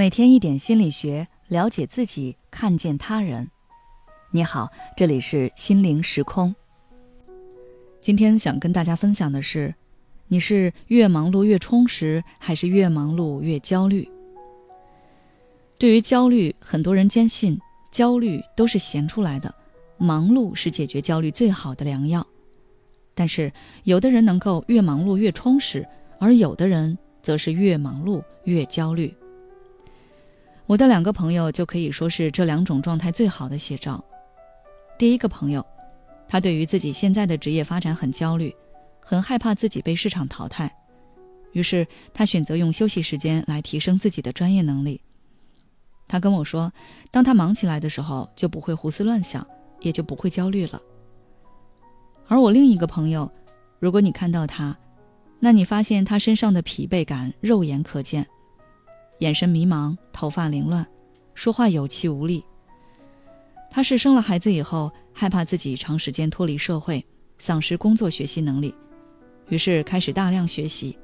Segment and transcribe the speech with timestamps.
[0.00, 3.50] 每天一点心理学，了解自己，看见他人。
[4.30, 6.54] 你好，这里是心灵时空。
[8.00, 9.74] 今天想跟大家分享的是，
[10.28, 14.10] 你是越忙碌越充实，还是越忙碌越焦虑？
[15.76, 19.54] 对于焦虑，很多人坚信焦虑都是闲出来的，
[19.98, 22.26] 忙碌是解决焦虑最好的良药。
[23.14, 23.52] 但是，
[23.84, 25.86] 有的人能够越忙碌越充实，
[26.18, 29.14] 而有的人则是越忙碌越焦虑。
[30.70, 34.00] 我的两个朋友就可以说是这两种状态最好的写照。
[34.96, 35.66] 第一个朋友，
[36.28, 38.54] 他对于自己现在的职业发展很焦虑，
[39.00, 40.72] 很害怕自己被市场淘汰，
[41.50, 41.84] 于是
[42.14, 45.00] 他选择用休息时间来提升自己的专业能力。
[46.06, 46.72] 他跟我说，
[47.10, 49.44] 当他忙起来的时候，就不会胡思乱想，
[49.80, 50.80] 也就不会焦虑了。
[52.28, 53.28] 而我另一个朋友，
[53.80, 54.78] 如果你看到他，
[55.40, 58.24] 那你发现他身上的疲惫感肉眼可见。
[59.20, 60.86] 眼神迷茫，头发凌乱，
[61.34, 62.44] 说话有气无力。
[63.70, 67.04] 他是生了孩子以后，害怕自己长时间脱离社会，
[67.38, 68.74] 丧失工作学习能力，
[69.48, 70.98] 于是开始大量学习。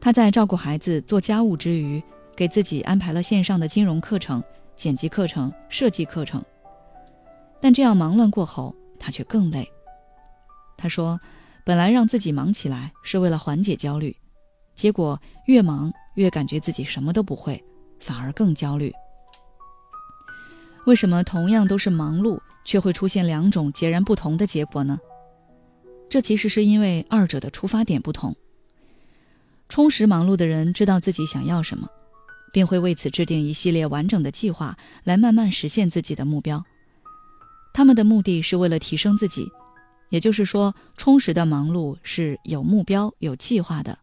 [0.00, 2.00] 他在照顾孩子、做家务之余，
[2.36, 4.42] 给自己安排了线上的金融课程、
[4.76, 6.42] 剪辑课程、设计课程。
[7.60, 9.68] 但这样忙乱过后，他却更累。
[10.76, 11.20] 他说
[11.66, 14.16] ：“本来让自己忙起来是为了缓解焦虑，
[14.76, 17.62] 结果越忙。”越感觉自己什么都不会，
[18.00, 18.92] 反而更焦虑。
[20.86, 24.98] 为什么同样都是忙碌，却会出现两种截然不同的结果呢？
[26.08, 28.36] 这其实是因为二者的出发点不同。
[29.68, 31.88] 充实忙碌的人知道自己想要什么，
[32.52, 36.62] 并会为此制定一系列完整的计划，来慢慢实现自己的目标。
[37.72, 39.50] 他们的目的是为了提升自己，
[40.10, 43.98] 也就是说，充实的忙碌是有目标、有计划的。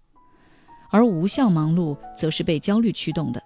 [0.89, 3.41] 而无效忙碌则是被焦虑驱动的，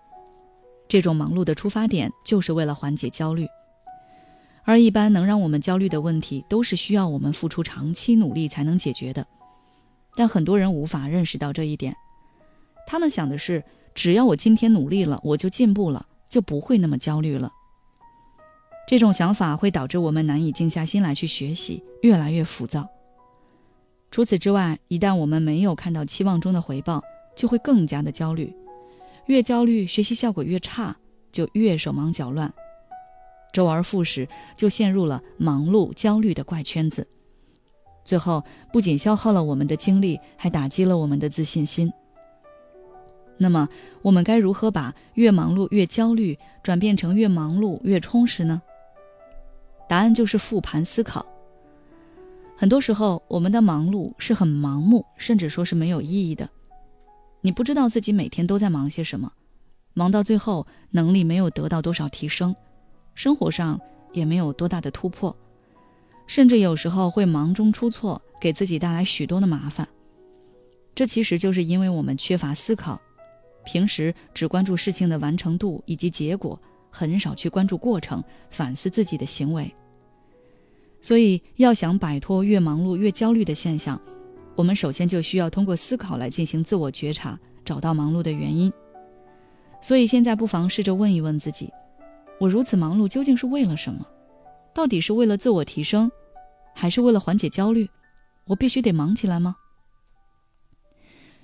[0.88, 3.48] 这种忙碌的出发点就是为了缓解焦虑，
[4.64, 9.26] 而一般能让我们焦虑的问题，都是需要我们付出长期努力才能解决的。
[10.16, 11.96] 但很多人无法认识到这一点，
[12.88, 13.64] 他们想的是，
[13.94, 17.52] 只要我今天努力了，我就进步了，就不会那么焦虑了。
[18.88, 22.88] 这种想法会导致我们难以静下心来去学习，越来越浮躁。
[24.12, 27.02] 除此之外，一旦我们没有看到期望中的回报，
[27.36, 28.54] 就会更加的焦虑，
[29.26, 30.96] 越焦虑学习效果越差，
[31.32, 32.54] 就越手忙脚乱，
[33.52, 37.08] 周而复始，就陷入了忙碌焦虑的怪圈子。
[38.04, 41.92] 最后不仅消耗了我们的精力，还打击了我们的自信心。
[43.38, 43.68] 那么，
[44.02, 48.62] 我们该如何把越忙碌越焦虑转变成越忙碌越充实呢？
[49.90, 51.26] 答案就是复盘思考。
[52.56, 56.48] 很多时候，我们的忙碌是很盲目，甚至说是没有意义的。
[57.46, 59.30] 你不知道自己每天都在忙些什么，
[59.94, 62.56] 忙到最后能力没有得到多少提升，
[63.16, 63.78] 生活上
[64.14, 65.36] 也没有多大的突破，
[66.26, 69.86] 甚至有时候会忙中出错，给自己带来许多的麻烦。
[70.96, 72.98] 这其实就是因为我们缺乏思考，
[73.66, 76.58] 平时只关注事情的完成度以及结果，
[76.90, 79.70] 很少去关注过程，反思自己的行为。
[81.02, 84.00] 所以，要想摆脱越忙碌越焦虑的现象。
[84.56, 88.72] 我们首先就需要通过思考来进行自我觉察，找到忙碌的原因。
[89.82, 91.72] 所以现在不妨试着问一问自己：
[92.40, 94.06] 我如此忙碌究竟是为了什么？
[94.74, 96.12] 到底是为了自我提升，
[96.74, 97.90] 还是为了缓解焦虑？
[98.46, 99.56] 我必须得忙起来吗？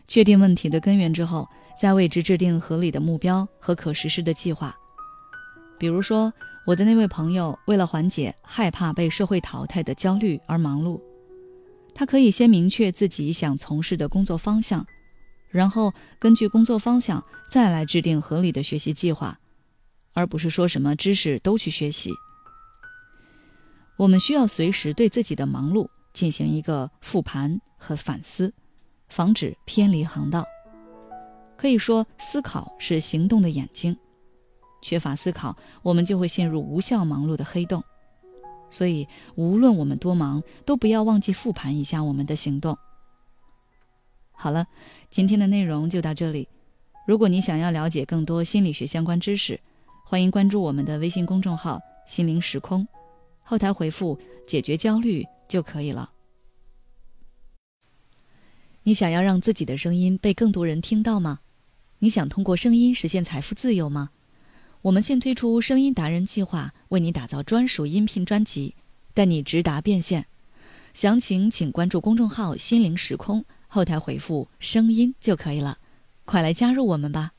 [0.08, 1.48] 确定问题的根源之后，
[1.80, 4.76] 再为之制定合理的目标和可实施的计划。
[5.78, 6.32] 比如说，
[6.66, 11.00] 我的那位朋友为了缓解害怕被社会淘汰的焦虑而忙碌。
[12.00, 14.88] 他可以先明确自己想从事的工作方向，
[15.50, 17.22] 然后根据工作方向
[17.52, 19.38] 再来制定合理的学习计划，
[20.14, 22.10] 而不是说什么知识都去学习。
[23.98, 28.54] 我们需要随时对自己的忙碌进行一个复盘和反思，
[29.10, 30.46] 防止偏离航道。
[31.58, 33.94] 可以说，思考是行动的眼睛，
[34.82, 35.54] 缺乏思考，
[35.84, 37.84] 我们就会陷入无效忙碌的黑洞。
[38.70, 42.78] 所以，无论我们多忙，都不要忘记复盘一下我们的行动。
[44.32, 44.68] 好了，
[45.10, 46.48] 今天的内容就到这里。
[47.06, 49.60] 如果你想要了解更多心理学相关知识，
[50.06, 52.88] 欢迎关注我们的微信公众号“心灵时空”，
[53.42, 54.18] 后台回复
[54.48, 56.12] “解决焦虑”就可以了。
[58.84, 61.40] 你想要让自己的声音被更多人听到吗？
[62.00, 64.12] 你想通过声音实现财富自由吗？
[64.84, 68.76] 我们现推出声音达人计划，为你打造专属音频专辑，
[69.14, 70.26] 带你直达变现。
[70.94, 75.80] 详情请关注公众号“心灵时空”，后台回复“声音”就可以了。
[76.24, 77.34] 快来加入我们吧！